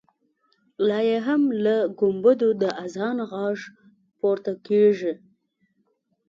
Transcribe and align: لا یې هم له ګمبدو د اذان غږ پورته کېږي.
لا 0.87 0.99
یې 1.09 1.17
هم 1.27 1.41
له 1.63 1.75
ګمبدو 1.99 2.49
د 2.61 2.63
اذان 2.83 3.17
غږ 3.31 3.57
پورته 4.19 4.53
کېږي. 4.67 5.13